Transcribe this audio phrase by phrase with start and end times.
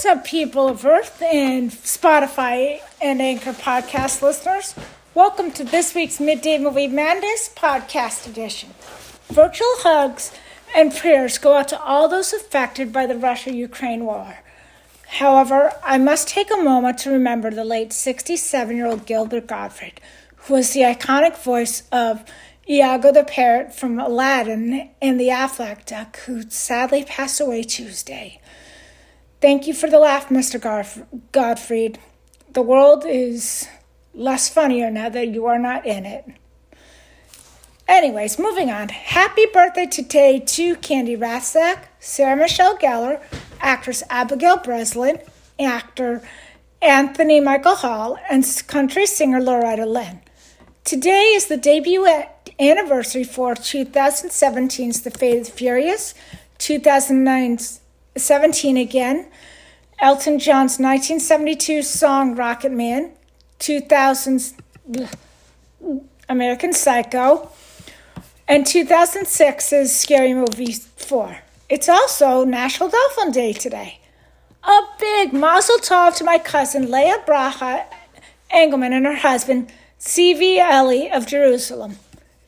[0.00, 4.74] What's up, people of Earth and Spotify and Anchor podcast listeners?
[5.12, 8.70] Welcome to this week's Midday Movie Madness podcast edition.
[9.28, 10.32] Virtual hugs
[10.74, 14.38] and prayers go out to all those affected by the Russia Ukraine war.
[15.06, 20.00] However, I must take a moment to remember the late 67 year old Gilbert Gottfried,
[20.36, 22.24] who was the iconic voice of
[22.66, 28.40] Iago the parrot from Aladdin and the Aflac duck, who sadly passed away Tuesday.
[29.40, 30.60] Thank you for the laugh, Mr.
[30.60, 31.98] Garf- Gottfried.
[32.52, 33.66] The world is
[34.12, 36.26] less funnier now that you are not in it.
[37.88, 38.90] Anyways, moving on.
[38.90, 43.22] Happy birthday today to Candy Rathsack, Sarah Michelle Gellar,
[43.60, 45.18] actress Abigail Breslin,
[45.58, 46.22] actor
[46.82, 50.20] Anthony Michael Hall, and country singer Loretta Lynn.
[50.84, 52.06] Today is the debut
[52.58, 56.14] anniversary for 2017's The Fate of the Furious,
[56.58, 57.79] 2009's
[58.16, 59.28] 17 again.
[60.00, 63.12] Elton John's 1972 song Rocket Man,
[63.58, 64.54] 2000's
[66.28, 67.50] American Psycho,
[68.48, 71.38] and 2006's Scary Movie 4.
[71.68, 74.00] It's also National Dolphin Day today.
[74.64, 77.84] A big mazel tov to my cousin Leah Braha
[78.50, 80.58] Engelman and her husband C.V.
[80.58, 81.98] Ellie of Jerusalem.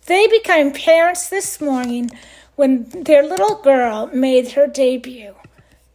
[0.06, 2.10] They became parents this morning
[2.56, 5.34] when their little girl made her debut.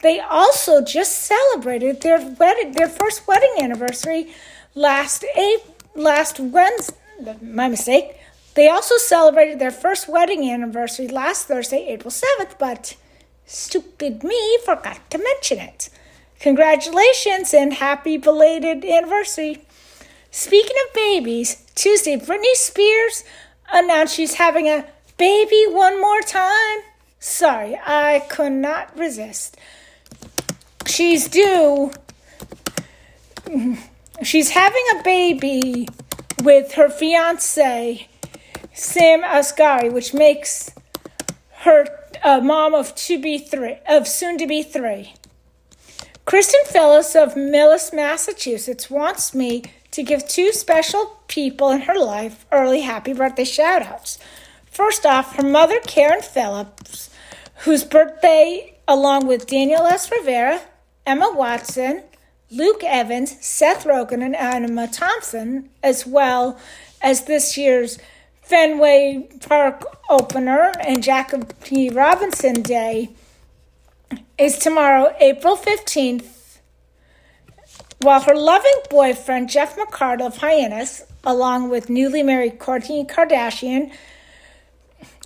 [0.00, 4.32] They also just celebrated their wedding, their first wedding anniversary
[4.74, 6.94] last April, last Wednesday.
[7.42, 8.16] My mistake.
[8.54, 12.96] They also celebrated their first wedding anniversary last Thursday, April 7th, but
[13.44, 15.90] stupid me forgot to mention it.
[16.40, 19.64] Congratulations and happy belated anniversary.
[20.30, 23.24] Speaking of babies, Tuesday, Britney Spears
[23.72, 26.80] announced she's having a baby one more time.
[27.18, 29.56] Sorry, I could not resist
[30.98, 31.92] she's due.
[34.24, 35.86] She's having a baby
[36.42, 38.08] with her fiance,
[38.74, 40.72] Sam Asghari, which makes
[41.60, 41.86] her
[42.24, 45.14] a mom of to be three, of soon to be three.
[46.24, 52.44] Kristen Phillips of Millis, Massachusetts, wants me to give two special people in her life
[52.50, 54.18] early happy birthday shout outs.
[54.68, 57.08] First off, her mother, Karen Phillips,
[57.58, 60.10] whose birthday, along with Daniel S.
[60.10, 60.60] Rivera,
[61.08, 62.02] Emma Watson,
[62.50, 66.58] Luke Evans, Seth Rogen, and Emma Thompson, as well
[67.00, 67.98] as this year's
[68.42, 73.08] Fenway Park opener and Jackie Robinson Day,
[74.36, 76.58] is tomorrow, April 15th,
[78.02, 83.90] while her loving boyfriend, Jeff McCart of Hyannis, along with newly married Kourtney Kardashian,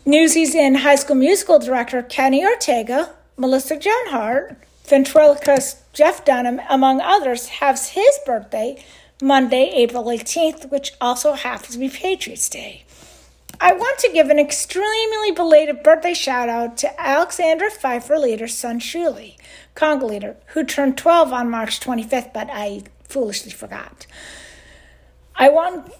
[0.06, 4.56] Newsies and High School Musical director Kenny Ortega, Melissa Joan Hart,
[4.92, 8.84] ventriloquist Jeff Dunham, among others, has his birthday
[9.22, 12.84] Monday, April 18th, which also happens to be Patriots Day.
[13.58, 18.80] I want to give an extremely belated birthday shout out to Alexandra Pfeiffer leader's son
[18.80, 19.36] Shuli,
[19.74, 24.06] Congo leader, who turned 12 on March 25th, but I foolishly forgot.
[25.36, 25.90] I want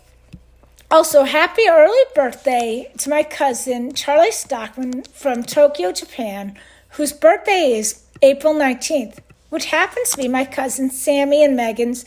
[0.91, 6.59] also happy early birthday to my cousin Charlie Stockman from Tokyo, Japan,
[6.91, 9.19] whose birthday is April 19th,
[9.49, 12.05] which happens to be my cousin Sammy and Megan's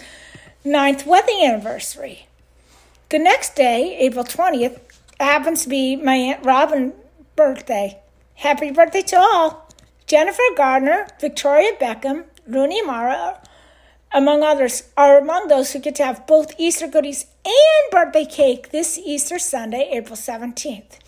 [0.63, 2.27] ninth wedding anniversary.
[3.09, 4.79] The next day, April 20th,
[5.19, 6.93] happens to be my Aunt Robin's
[7.35, 7.99] birthday.
[8.35, 9.69] Happy birthday to all!
[10.07, 13.41] Jennifer Garner, Victoria Beckham, Rooney Mara,
[14.13, 18.69] among others, are among those who get to have both Easter goodies and birthday cake
[18.69, 20.99] this Easter Sunday, April 17th.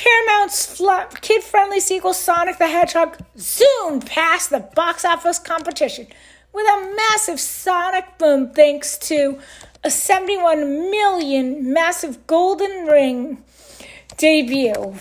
[0.00, 0.80] Paramount's
[1.20, 6.06] kid friendly sequel Sonic the Hedgehog zoomed past the box office competition
[6.54, 9.38] with a massive sonic boom thanks to
[9.84, 13.44] a 71 million massive golden ring
[14.16, 14.94] debut.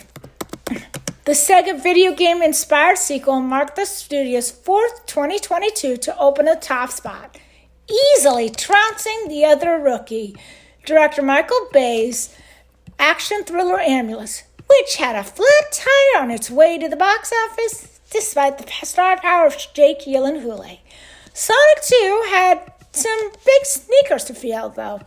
[1.24, 6.92] The Sega video game inspired sequel marked the studio's fourth 2022 to open a top
[6.92, 7.38] spot,
[7.90, 10.36] easily trouncing the other rookie,
[10.86, 12.36] director Michael Bay's
[13.00, 18.00] action thriller Ambulance which had a flat tire on its way to the box office,
[18.12, 20.80] despite the star power of Jake Gyllenhaal.
[21.34, 25.02] Sonic 2 had some big sneakers to feel, though.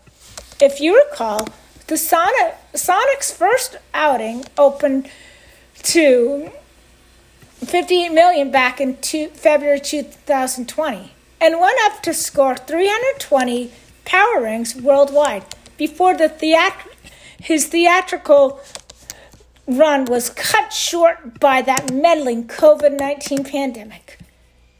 [0.60, 1.48] If you recall,
[1.86, 5.10] the Sonic Sonic's first outing opened
[5.82, 6.50] to
[7.64, 13.72] 58 million back in two, February 2020 and went up to score 320
[14.04, 15.44] power rings worldwide
[15.76, 16.86] before the theat-
[17.40, 18.60] his theatrical
[19.66, 24.18] run was cut short by that meddling COVID 19 pandemic.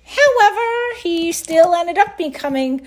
[0.04, 2.86] However, he still ended up becoming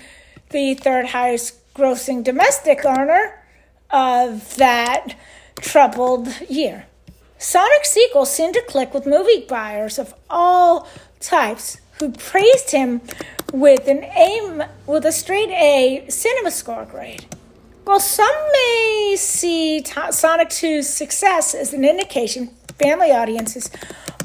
[0.50, 3.42] the third highest grossing domestic earner
[3.90, 5.14] of that
[5.60, 6.86] troubled year.
[7.38, 10.88] Sonic sequels seemed to click with movie buyers of all
[11.20, 13.00] types who praised him
[13.52, 17.26] with an A with a straight A cinema score grade.
[17.86, 19.80] While some may see
[20.10, 22.48] Sonic 2's success as an indication
[22.80, 23.70] family audiences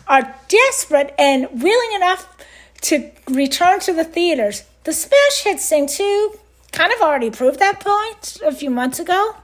[0.07, 2.35] are desperate and willing enough
[2.81, 6.39] to return to the theaters, the smash hit Sing 2
[6.71, 9.35] kind of already proved that point a few months ago.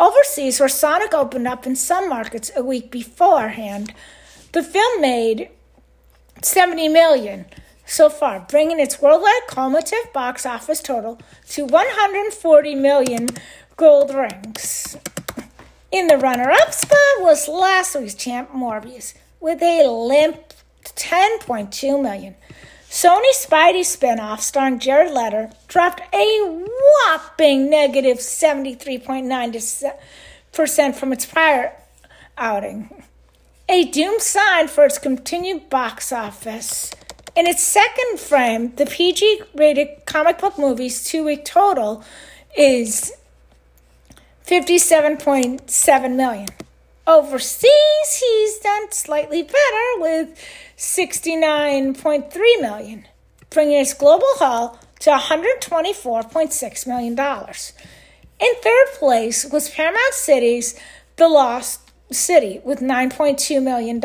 [0.00, 3.92] Overseas, where Sonic opened up in some markets a week beforehand,
[4.52, 5.50] the film made
[6.40, 7.44] 70 million
[7.94, 13.28] so far, bringing its worldwide cumulative box office total to 140 million
[13.76, 14.96] gold rings.
[15.92, 20.54] In the runner up spot was last week's champ Morbius with a limp
[20.84, 22.34] 10.2 million.
[22.90, 26.66] Sony Spidey spinoff starring Jared Leto dropped a
[27.06, 31.76] whopping negative 73.9% from its prior
[32.36, 33.04] outing.
[33.68, 36.92] A doom sign for its continued box office.
[37.36, 42.04] In its second frame, the PG rated comic book movie's two week total
[42.56, 43.12] is
[44.46, 46.46] 57.7 million.
[47.08, 50.38] Overseas, he's done slightly better with
[50.76, 53.08] 69.3 million,
[53.50, 57.72] bringing its global haul to 124.6 million dollars.
[58.38, 60.78] In third place was Paramount City's
[61.16, 63.98] The Lost City with 9.2 million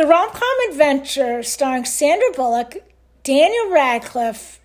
[0.00, 2.78] The rom-com adventure starring Sandra Bullock,
[3.22, 4.58] Daniel Radcliffe,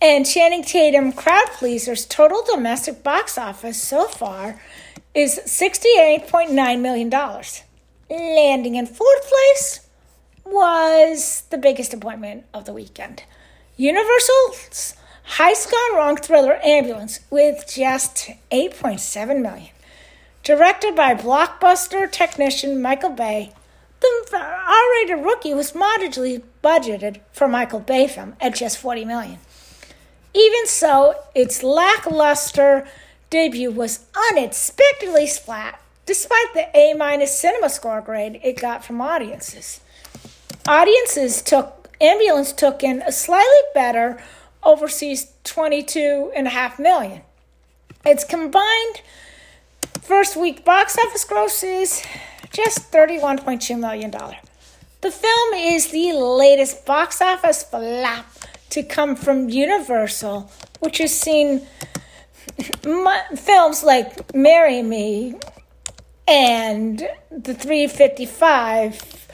[0.00, 4.62] and Channing Tatum crowd pleasers total domestic box office so far
[5.12, 7.10] is $68.9 million.
[8.08, 9.88] Landing in fourth place
[10.44, 13.24] was the biggest appointment of the weekend.
[13.76, 14.94] Universal's
[15.30, 19.70] Heist Gone Wrong thriller Ambulance with just 8.7 million.
[20.44, 23.52] Directed by blockbuster technician Michael Bay,
[24.30, 29.38] the R-rated rookie was modestly budgeted for Michael Bay film at just 40 million.
[30.34, 32.86] Even so, its lackluster
[33.30, 39.80] debut was unexpectedly flat, despite the A minus cinema score grade it got from audiences.
[40.66, 44.22] Audiences took ambulance took in a slightly better
[44.62, 47.22] overseas 22.5 million.
[48.04, 49.02] Its combined
[50.02, 52.02] first week box office grosses
[52.54, 54.10] just $31.2 million.
[54.10, 58.26] The film is the latest box office flop
[58.70, 61.66] to come from Universal, which has seen
[63.36, 65.34] films like Marry Me
[66.26, 69.28] and The 355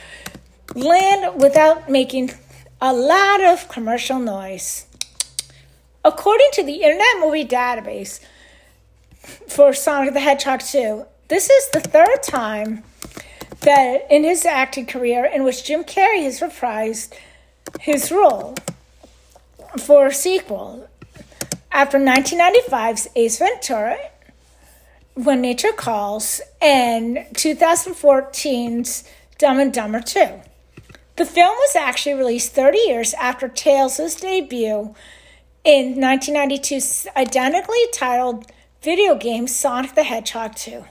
[0.74, 2.30] land without making
[2.80, 4.86] a lot of commercial noise.
[6.04, 8.20] According to the Internet Movie Database
[9.46, 12.82] for Sonic the Hedgehog 2, this is the third time
[13.60, 17.12] that in his acting career in which Jim Carrey has reprised
[17.80, 18.54] his role
[19.78, 20.88] for a sequel
[21.72, 23.96] after 1995's Ace Ventura,
[25.14, 29.04] When Nature Calls, and 2014's
[29.38, 30.26] Dumb and Dumber 2.
[31.16, 34.94] The film was actually released 30 years after Tails' debut
[35.64, 38.50] in 1992's identically titled
[38.82, 40.84] video game Sonic the Hedgehog 2.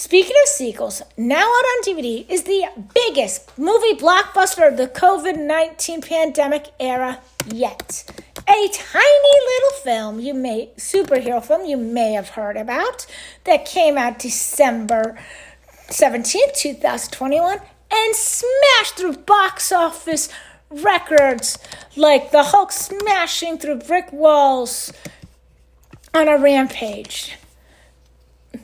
[0.00, 2.64] Speaking of sequels, now out on DVD is the
[2.94, 8.10] biggest movie blockbuster of the COVID 19 pandemic era yet.
[8.48, 13.04] A tiny little film you may superhero film you may have heard about
[13.44, 15.18] that came out December
[15.88, 17.58] 17th, 2021
[17.92, 20.30] and smashed through box office
[20.70, 21.58] records
[21.94, 24.94] like the Hulk smashing through brick walls
[26.14, 27.36] on a rampage.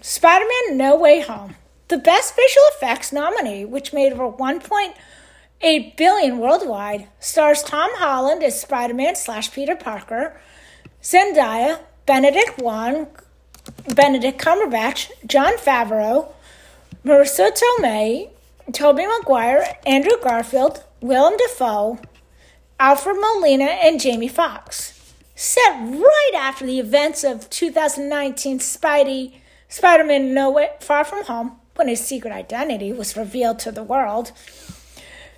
[0.09, 1.57] Spider Man No Way Home,
[1.89, 8.61] the best visual effects nominee, which made over 1.8 billion worldwide, stars Tom Holland as
[8.61, 10.41] Spider Man slash Peter Parker,
[11.03, 13.09] Zendaya, Benedict Wong,
[13.97, 16.31] Benedict Cumberbatch, Jon Favreau,
[17.05, 18.31] Marisa Tomei,
[18.73, 21.99] Tobey Maguire, Andrew Garfield, Willem Dafoe,
[22.79, 25.15] Alfred Molina, and Jamie Foxx.
[25.35, 29.33] Set right after the events of 2019 Spidey
[29.77, 34.33] Spider Man No Far From Home, when his secret identity was revealed to the world,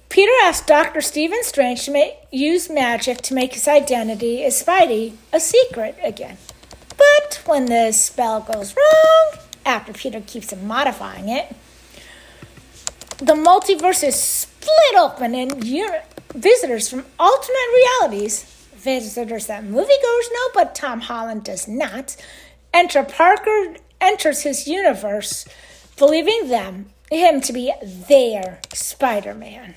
[0.09, 1.00] Peter asked Dr.
[1.00, 6.38] Stephen Strange to use magic to make his identity as Spidey a secret again.
[6.97, 11.52] But when the spell goes wrong, after Peter keeps modifying it,
[13.18, 15.64] the multiverse is split open and
[16.33, 18.45] visitors from alternate realities,
[18.76, 22.14] visitors that moviegoers know but Tom Holland does not,
[22.73, 25.46] enter Parker enters his universe,
[25.96, 29.74] believing them him to be their Spider-Man.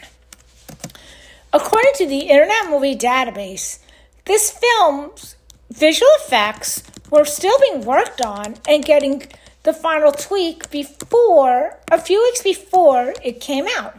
[1.54, 3.80] According to the Internet Movie Database,
[4.26, 5.36] this film's
[5.70, 9.24] visual effects were still being worked on and getting
[9.64, 13.98] the final tweak before a few weeks before it came out.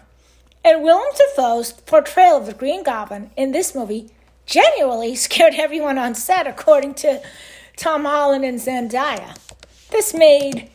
[0.65, 4.11] And Willem Dafoe's portrayal of the Green Goblin in this movie
[4.47, 7.21] genuinely scared everyone on set, according to
[7.77, 9.37] Tom Holland and Zendaya.
[9.93, 10.71] This made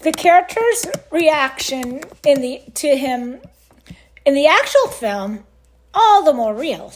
[0.00, 3.40] the character's reaction in the to him
[4.26, 5.44] in the actual film
[5.94, 6.92] all the more real.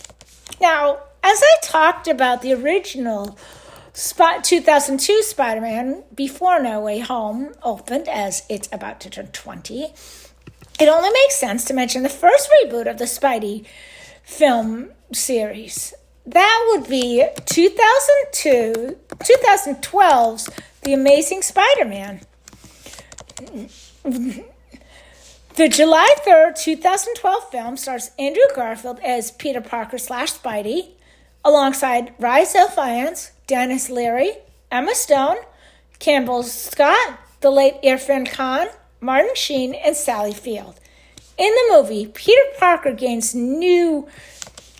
[0.60, 3.38] Now, as I talked about the original
[3.92, 9.84] Spot 2002 Spider Man before No Way Home opened, as it's about to turn 20,
[10.80, 13.64] it only makes sense to mention the first reboot of the Spidey
[14.24, 15.94] film series.
[16.26, 20.50] That would be 2002, 2012's
[20.82, 22.20] The Amazing Spider Man.
[24.02, 30.88] The July 3rd, 2012 film stars Andrew Garfield as Peter Parker slash Spidey,
[31.44, 34.32] alongside Rhys Ifans, Denis Leary,
[34.72, 35.36] Emma Stone,
[36.00, 38.66] Campbell Scott, the late Irrfan Khan,
[39.00, 40.80] Martin Sheen, and Sally Field.
[41.38, 44.08] In the movie, Peter Parker gains new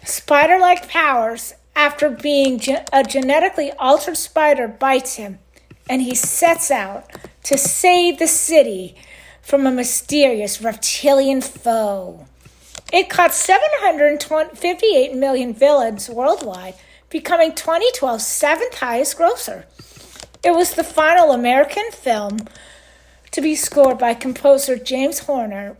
[0.04, 2.60] spider like powers after being
[2.92, 5.38] a genetically altered spider bites him,
[5.88, 7.10] and he sets out
[7.44, 8.94] to save the city
[9.42, 12.26] from a mysterious reptilian foe.
[12.92, 16.74] It caught 758 million villains worldwide
[17.10, 19.66] becoming 2012's seventh highest grosser.
[20.44, 22.40] It was the final American film
[23.30, 25.76] to be scored by composer James Horner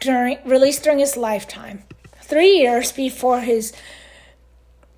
[0.00, 1.84] during released during his lifetime,
[2.22, 3.72] three years before his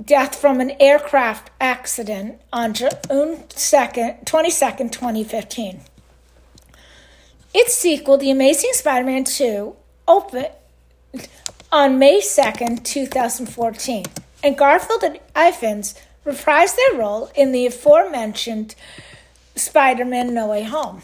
[0.05, 5.81] death from an aircraft accident on June 2nd, 22nd, 2015.
[7.55, 9.75] Its sequel, The Amazing Spider Man 2,
[10.07, 10.51] opened
[11.73, 14.05] on May 2nd, 2014
[14.43, 18.75] and Garfield and Ifans reprised their role in the aforementioned
[19.57, 21.03] Spider Man No Way Home.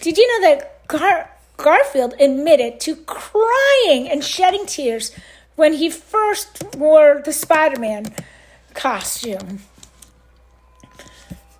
[0.00, 5.12] Did you know that Gar- Garfield admitted to crying and shedding tears
[5.56, 8.14] when he first wore the Spider Man
[8.74, 9.60] costume?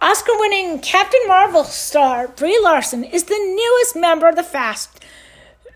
[0.00, 5.02] Oscar winning Captain Marvel star Brie Larson is the newest member of the Fast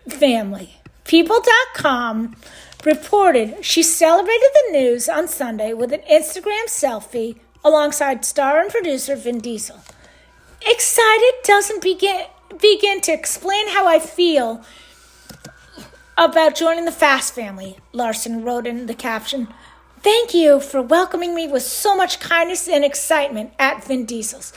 [0.07, 0.75] family.
[1.05, 2.35] People.com
[2.85, 9.15] reported she celebrated the news on Sunday with an Instagram selfie alongside star and producer
[9.15, 9.79] Vin Diesel.
[10.65, 12.25] Excited doesn't begin
[12.59, 14.63] begin to explain how I feel
[16.25, 19.47] about joining the Fast family, Larson wrote in the caption.
[20.01, 24.51] Thank you for welcoming me with so much kindness and excitement at Vin Diesel's.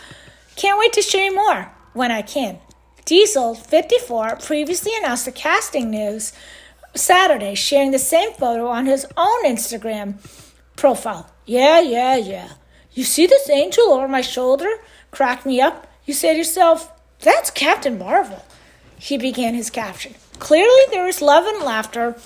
[0.57, 2.59] Can't wait to show you more when I can.
[3.04, 6.33] Diesel, 54, previously announced the casting news
[6.97, 10.16] Saturday, sharing the same photo on his own Instagram
[10.75, 11.31] profile.
[11.47, 12.49] Yeah, yeah, yeah.
[12.92, 14.69] You see this angel over my shoulder?
[15.12, 15.87] Crack me up.
[16.07, 18.45] You say to yourself, that's Captain Marvel.
[18.99, 20.14] He began his caption.
[20.42, 22.16] Clearly, there is love and laughter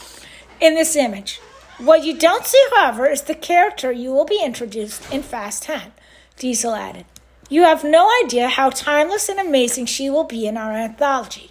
[0.58, 1.38] in this image.
[1.76, 5.92] What you don't see, however, is the character you will be introduced in Fast 10,
[6.38, 7.04] Diesel added.
[7.50, 11.50] You have no idea how timeless and amazing she will be in our anthology.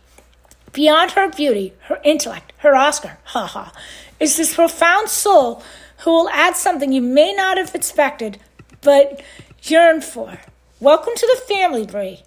[0.74, 3.70] Beyond her beauty, her intellect, her Oscar, haha,
[4.20, 5.62] is this profound soul
[6.00, 8.40] who will add something you may not have expected
[8.82, 9.22] but
[9.62, 10.40] yearned for.
[10.80, 12.24] Welcome to the family, Brie.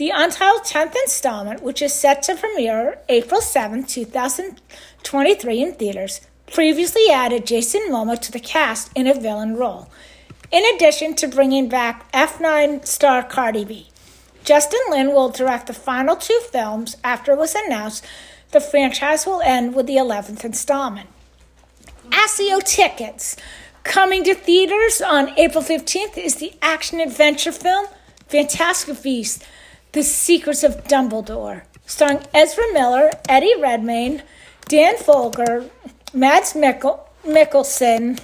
[0.00, 7.10] The untitled 10th installment, which is set to premiere April 7, 2023 in theaters, previously
[7.10, 9.90] added Jason Momoa to the cast in a villain role,
[10.50, 13.88] in addition to bringing back F9 star Cardi B.
[14.42, 18.02] Justin Lin will direct the final two films after it was announced
[18.52, 21.10] the franchise will end with the 11th installment.
[22.08, 23.36] Accio Tickets.
[23.84, 27.86] Coming to theaters on April 15th is the action adventure film
[28.28, 29.44] Fantastic Beasts
[29.92, 34.22] The Secrets of Dumbledore, starring Ezra Miller, Eddie Redmayne,
[34.68, 35.68] Dan Fogler,
[36.14, 38.20] Mads Mikkel- Mikkelsen,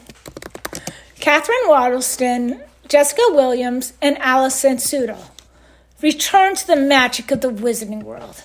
[1.19, 5.31] Katherine Waterston, Jessica Williams, and Alison Sudol.
[6.01, 8.43] Return to the magic of the wizarding world.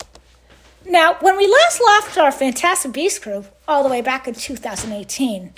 [0.83, 5.53] Now, when we last left our Fantastic Beasts crew, all the way back in 2018,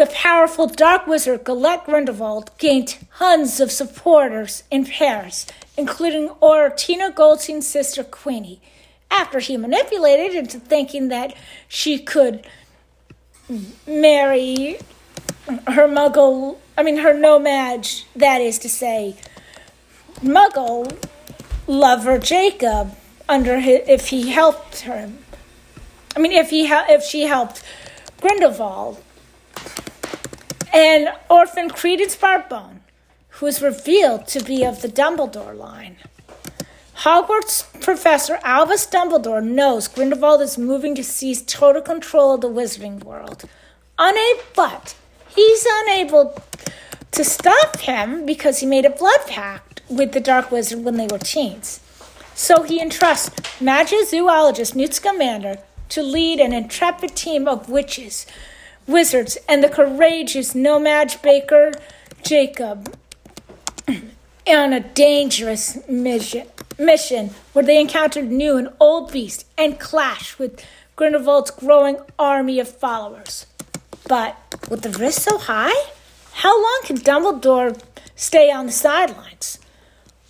[0.00, 5.44] the powerful dark wizard Colette Grindelwald gained tons of supporters in Paris,
[5.76, 8.62] including Ortina Goldstein's sister Queenie,
[9.10, 11.34] after he manipulated into thinking that
[11.68, 12.46] she could
[13.86, 14.78] marry
[15.66, 19.16] her muggle, I mean, her No-Maj, that is to say,
[20.22, 20.96] muggle
[21.66, 22.96] lover Jacob
[23.28, 25.10] under his, if he helped her.
[26.16, 27.62] I mean, if he if she helped
[28.18, 29.02] Grindelwald
[30.72, 32.80] and orphan Credence Barebone,
[33.28, 35.96] who is revealed to be of the Dumbledore line.
[36.98, 43.02] Hogwarts professor Albus Dumbledore knows Grindelwald is moving to seize total control of the wizarding
[43.02, 43.44] world.
[43.98, 44.94] Unable, but
[45.28, 46.40] he's unable
[47.12, 51.06] to stop him because he made a blood pact with the Dark Wizard when they
[51.06, 51.80] were teens.
[52.34, 55.58] So he entrusts magic zoologist Newt Scamander
[55.90, 58.26] to lead an intrepid team of witches,
[58.90, 61.72] wizards, and the courageous No-Maj baker
[62.22, 62.94] Jacob
[63.88, 66.46] on a dangerous mission
[66.78, 70.64] mission where they encountered new and old beasts and clashed with
[70.96, 73.46] Grindelwald's growing army of followers.
[74.08, 74.36] But
[74.68, 75.90] with the risk so high,
[76.32, 77.80] how long can Dumbledore
[78.16, 79.58] stay on the sidelines?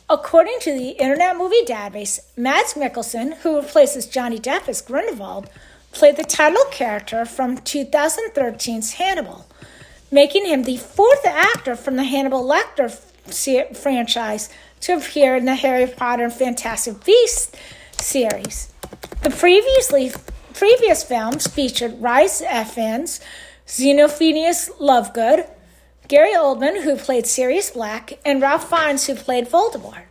[0.08, 5.48] According to the Internet Movie Database, Mads Mikkelsen, who replaces Johnny Depp as Grindelwald,
[5.92, 9.46] played the title character from 2013's Hannibal,
[10.10, 12.90] making him the fourth actor from the Hannibal Lecter
[13.76, 14.48] franchise
[14.80, 17.52] to appear in the Harry Potter and Fantastic Beasts
[18.00, 18.72] series.
[19.22, 20.12] The previously
[20.54, 23.20] previous films featured Rhys Ifans,
[23.66, 25.48] Xenophilius Lovegood,
[26.08, 30.02] Gary Oldman, who played Sirius Black, and Ralph Fiennes, who played Voldemort.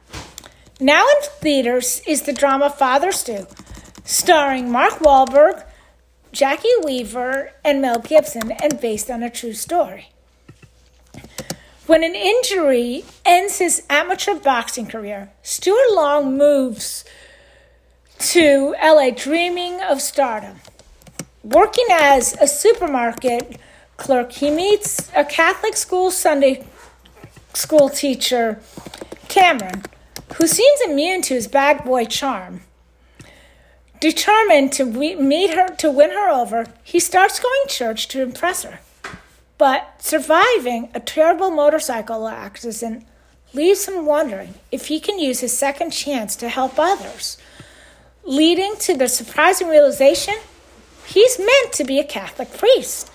[0.79, 3.47] Now in theaters is the drama Father Stu,
[4.05, 5.65] starring Mark Wahlberg,
[6.33, 10.09] Jacki Weaver, and Mel Gibson, and based on a true story.
[11.87, 17.03] When an injury ends his amateur boxing career, Stuart Long moves
[18.19, 20.57] to LA dreaming of stardom.
[21.43, 23.57] Working as a supermarket
[23.97, 26.67] clerk, he meets a Catholic school Sunday
[27.53, 28.59] school teacher,
[29.27, 29.83] Cameron,
[30.35, 32.61] who seems immune to his bad boy charm.
[33.99, 38.79] Determined to meet her to win her over, he starts going church to impress her.
[39.57, 43.05] But surviving a terrible motorcycle accident
[43.53, 47.37] leaves him wondering if he can use his second chance to help others,
[48.23, 50.35] leading to the surprising realization
[51.05, 53.11] he's meant to be a Catholic priest.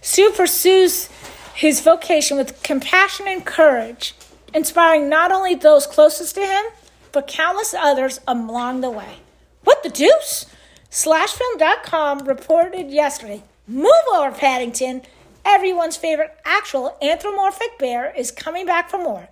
[0.00, 1.08] Stu pursues
[1.54, 4.14] his vocation with compassion and courage,
[4.54, 6.64] inspiring not only those closest to him,
[7.10, 9.16] but countless others along the way.
[9.64, 10.46] What the deuce?
[10.90, 13.42] Slashfilm.com reported yesterday.
[13.66, 15.02] Move over, Paddington
[15.44, 19.28] everyone's favorite actual anthropomorphic bear is coming back for more,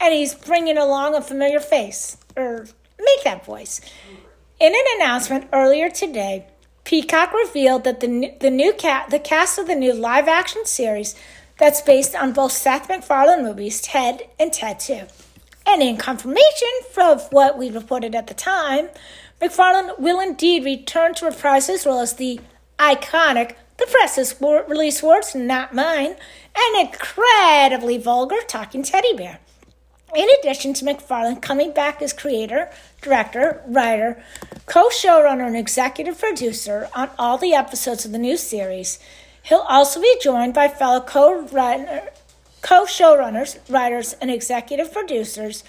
[0.00, 2.66] and he's bringing along a familiar face, or
[2.98, 3.80] make that voice.
[4.60, 6.46] In an announcement earlier today,
[6.84, 11.14] Peacock revealed that the the new cat the cast of the new live action series
[11.58, 15.06] that's based on both Seth MacFarlane movies Ted and Ted 2.
[15.66, 18.88] And in confirmation of what we reported at the time,
[19.40, 22.40] MacFarlane will indeed return to reprise his role as the
[22.78, 26.14] iconic the press's release words, not mine,
[26.56, 29.40] an incredibly vulgar talking teddy bear.
[30.14, 32.70] In addition to MacFarlane coming back as creator,
[33.02, 34.22] director, writer,
[34.66, 39.00] co showrunner, and executive producer on all the episodes of the new series,
[39.42, 41.44] he'll also be joined by fellow co
[42.86, 45.64] showrunners, writers, and executive producers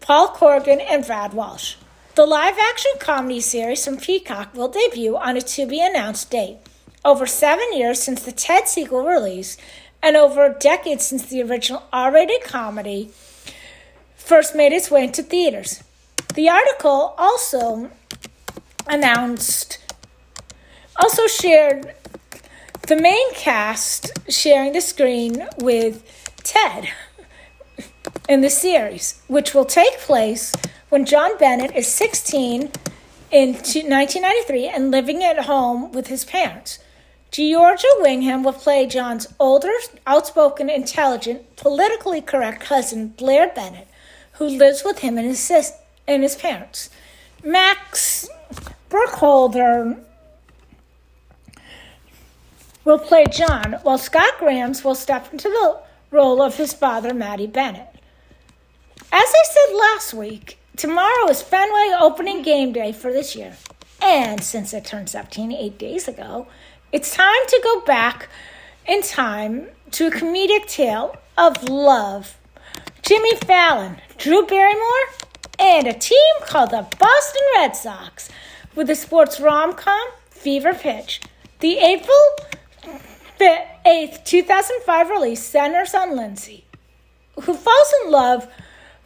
[0.00, 1.76] Paul Corrigan and Brad Walsh.
[2.14, 6.58] The live action comedy series from Peacock will debut on a to be announced date
[7.04, 9.56] over seven years since the Ted sequel release,
[10.02, 13.10] and over a decade since the original R rated comedy
[14.16, 15.82] first made its way into theaters.
[16.34, 17.90] The article also
[18.86, 19.78] announced,
[21.00, 21.94] also shared
[22.86, 26.88] the main cast sharing the screen with Ted
[28.26, 30.54] in the series, which will take place
[30.88, 32.72] when John Bennett is 16
[33.30, 36.78] in 1993 and living at home with his parents.
[37.30, 39.74] Giorgia Whigham will play John's older,
[40.06, 43.86] outspoken, intelligent, politically correct cousin, Blair Bennett,
[44.32, 45.74] who lives with him and his, sis-
[46.06, 46.88] and his parents.
[47.44, 48.26] Max
[48.88, 49.98] Burkholder
[52.86, 57.46] will play John, while Scott Grimes will step into the role of his father, Matty
[57.46, 57.88] Bennett.
[59.12, 63.56] As I said last week, tomorrow is Fenway opening game day for this year.
[64.02, 66.46] And since it turned 17 eight days ago,
[66.92, 68.28] it's time to go back
[68.86, 72.36] in time to a comedic tale of love.
[73.02, 75.08] Jimmy Fallon, Drew Barrymore,
[75.58, 78.28] and a team called the Boston Red Sox
[78.74, 81.20] with the sports rom com Fever Pitch.
[81.60, 82.18] The April
[83.44, 86.64] 8th, 2005 release centers on Lindsay,
[87.42, 88.48] who falls in love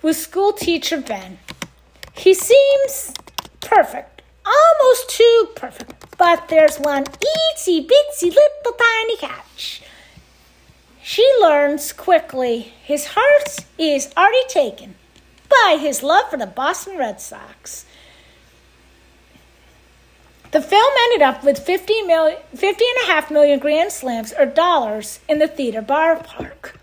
[0.01, 1.39] with school teacher Ben.
[2.15, 3.15] He seems
[3.61, 9.83] perfect, almost too perfect, but there's one itsy bitsy little tiny catch.
[11.03, 14.95] She learns quickly his heart is already taken
[15.49, 17.85] by his love for the Boston Red Sox.
[20.53, 24.45] The film ended up with 50, million, 50 and a half million grand slams or
[24.45, 26.79] dollars in the theater bar park.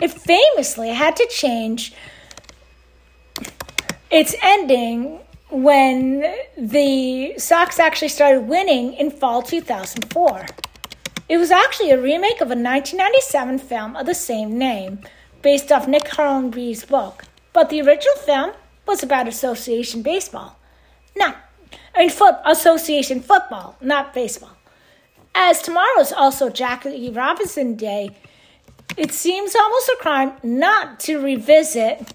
[0.00, 1.92] It famously had to change
[4.08, 5.18] its ending
[5.50, 10.46] when the Sox actually started winning in fall 2004.
[11.28, 15.00] It was actually a remake of a 1997 film of the same name,
[15.42, 17.24] based off Nick Hornby's book.
[17.52, 18.52] But the original film
[18.86, 20.56] was about association baseball.
[21.16, 21.36] Not,
[21.98, 24.56] I mean, foot, association football, not baseball.
[25.34, 28.16] As tomorrow is also Jackie Robinson Day,
[28.96, 32.14] it seems almost a crime not to revisit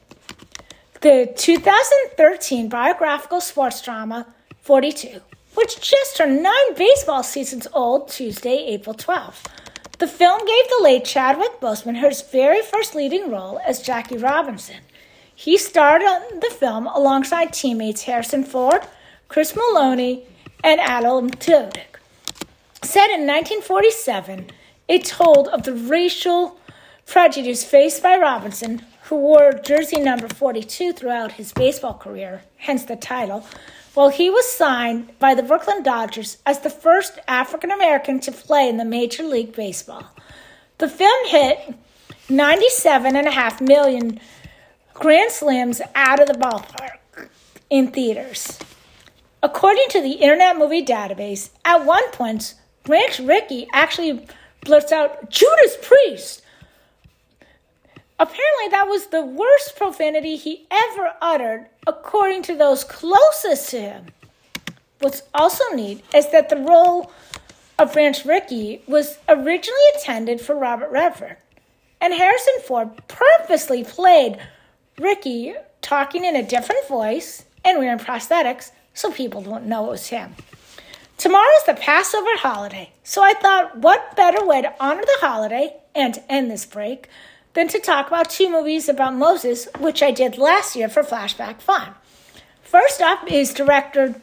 [1.02, 4.26] the 2013 biographical sports drama
[4.62, 5.20] 42
[5.54, 9.46] which just turned nine baseball seasons old Tuesday, April 12th.
[10.00, 14.78] The film gave the late Chadwick Boseman his very first leading role as Jackie Robinson.
[15.36, 18.82] He starred in the film alongside teammates Harrison Ford,
[19.34, 20.22] Chris Meloni,
[20.64, 21.98] and Adam Tudyk.
[22.84, 24.52] Set in 1947,
[24.88, 26.60] it told of the racial
[27.08, 32.96] prejudice faced by Robinson, who wore jersey number 42 throughout his baseball career, hence the
[32.96, 33.44] title,
[33.96, 38.70] well, he was signed by the Brooklyn Dodgers as the first African American to play
[38.70, 40.06] in the Major League Baseball.
[40.78, 41.74] The film hit
[42.28, 44.20] 97.5 million
[44.94, 47.30] grand slams out of the ballpark
[47.72, 48.60] in theaters.
[49.44, 52.54] According to the Internet Movie Database, at one point,
[52.84, 54.26] Branch Rickey actually
[54.62, 56.42] blurts out, Judas Priest!
[58.18, 64.06] Apparently, that was the worst profanity he ever uttered, according to those closest to him.
[65.02, 67.12] What's also neat is that the role
[67.78, 71.36] of Branch Rickey was originally intended for Robert Redford,
[72.00, 74.40] and Harrison Ford purposely played
[74.98, 80.08] Rickey talking in a different voice and wearing prosthetics so people don't know it was
[80.08, 80.36] him.
[81.18, 86.22] Tomorrow's the Passover holiday, so I thought what better way to honor the holiday and
[86.28, 87.08] end this break
[87.54, 91.62] than to talk about two movies about Moses, which I did last year for Flashback
[91.62, 91.94] Fun.
[92.62, 94.16] First up is director,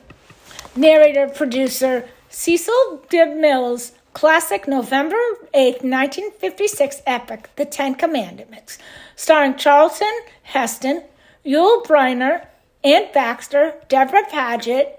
[0.75, 5.17] narrator, producer Cecil DeMille's classic November
[5.55, 8.79] 8, 1956 epic, The Ten Commandments,
[9.15, 11.05] starring Charlton Heston,
[11.45, 12.47] Yul Brynner,
[12.83, 14.99] Anne Baxter, Debra Paget,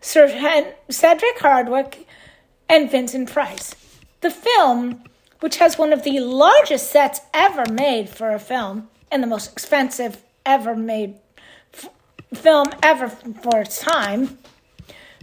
[0.00, 0.28] Sir
[0.88, 2.06] Cedric Hardwicke,
[2.68, 3.74] and Vincent Price.
[4.20, 5.02] The film
[5.40, 9.52] which has one of the largest sets ever made for a film and the most
[9.52, 11.14] expensive ever made
[11.72, 11.90] f-
[12.34, 14.38] film ever for its time,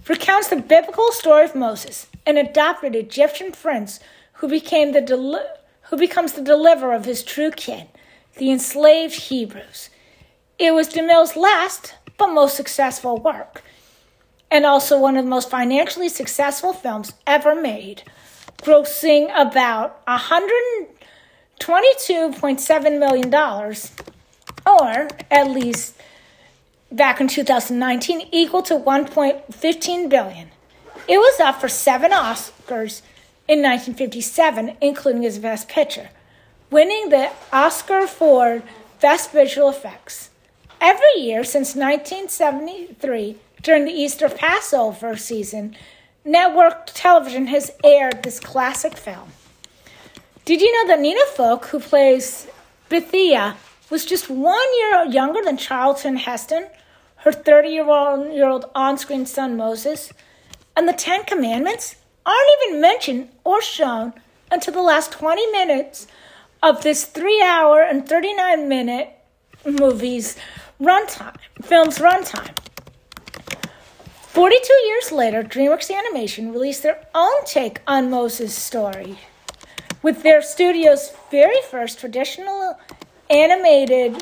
[0.07, 3.99] recounts the biblical story of Moses, an adopted Egyptian prince
[4.33, 5.39] who became the deli-
[5.89, 7.87] who becomes the deliverer of his true kin,
[8.37, 9.89] the enslaved Hebrews.
[10.57, 13.61] It was DeMille's last but most successful work,
[14.49, 18.03] and also one of the most financially successful films ever made
[18.61, 23.35] grossing about $122.7 million,
[24.65, 26.01] or at least
[26.89, 30.51] back in 2019, equal to 1.15 billion.
[31.07, 33.01] It was up for seven Oscars
[33.49, 36.11] in 1957, including his Best Picture,
[36.71, 38.63] winning the Oscar for
[39.01, 40.29] Best Visual Effects.
[40.81, 45.75] Every year since 1973, during the Easter Passover season,
[46.23, 49.29] network television has aired this classic film.
[50.43, 52.47] Did you know that Nina Folk, who plays
[52.89, 53.55] Bethia,
[53.89, 56.67] was just one year younger than Charlton Heston,
[57.17, 60.11] her 30 year old on screen son Moses?
[60.75, 64.13] And the Ten Commandments aren't even mentioned or shown
[64.51, 66.07] until the last 20 minutes
[66.61, 69.09] of this three hour and 39 minute
[69.65, 70.35] movie's
[70.79, 72.53] runtime, film's runtime.
[74.27, 79.17] 42 years later, DreamWorks Animation released their own take on Moses' story
[80.01, 82.77] with their studio's very first traditional
[83.29, 84.21] animated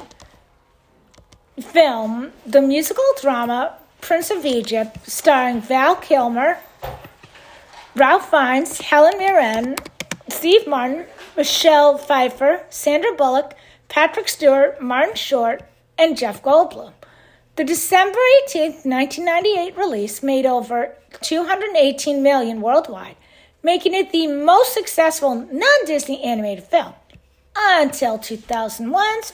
[1.60, 6.58] film, the musical drama Prince of Egypt, starring Val Kilmer,
[7.96, 9.76] Ralph Fiennes, Helen Mirren,
[10.30, 13.56] Steve Martin, Michelle Pfeiffer, Sandra Bullock,
[13.88, 15.64] Patrick Stewart, Martin Short,
[16.04, 16.92] and Jeff Goldblum.
[17.56, 23.16] The December 18, 1998 release made over 218 million worldwide,
[23.64, 26.94] making it the most successful non-Disney animated film
[27.56, 29.32] until 2001's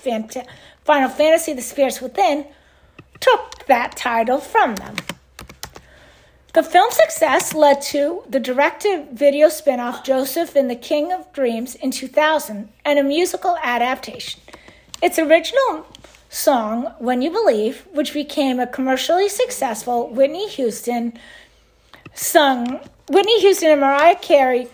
[0.84, 2.46] Final Fantasy The Spirits Within
[3.20, 4.96] took that title from them.
[6.54, 11.90] The film's success led to the direct-to-video spin-off Joseph and the King of Dreams in
[11.90, 14.42] 2000 and a musical adaptation.
[15.02, 15.88] Its original
[16.30, 21.14] song, When You Believe, which became a commercially successful Whitney Houston
[22.14, 24.68] sung Whitney Houston and Mariah Carey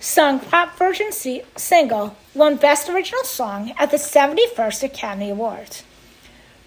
[0.00, 5.82] sung pop version single, won Best Original Song at the 71st Academy Awards.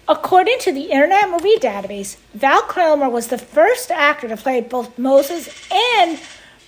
[0.06, 4.98] According to the Internet Movie Database, Val Kilmer was the first actor to play both
[4.98, 6.18] Moses and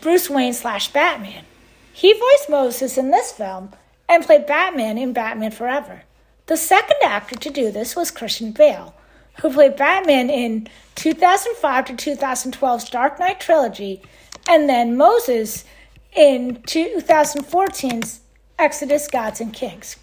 [0.00, 1.44] Bruce Wayne slash Batman.
[1.92, 3.72] He voiced Moses in this film
[4.09, 6.02] and played Batman in Batman Forever.
[6.51, 8.93] The second actor to do this was Christian Bale,
[9.41, 14.03] who played Batman in 2005 to 2012's Dark Knight trilogy,
[14.49, 15.65] and then Moses
[16.13, 18.23] in 2014's
[18.59, 19.95] Exodus Gods and Kings.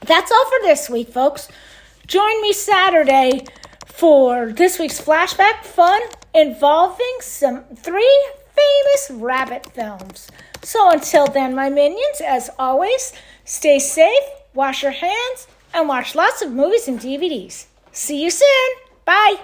[0.00, 1.46] That's all for this week, folks.
[2.08, 3.44] Join me Saturday
[3.86, 6.02] for this week's flashback fun
[6.34, 10.32] involving some three famous rabbit films.
[10.64, 13.12] So until then, my minions, as always,
[13.44, 17.66] stay safe, wash your hands, and watch lots of movies and DVDs.
[17.92, 18.70] See you soon.
[19.04, 19.36] Bye.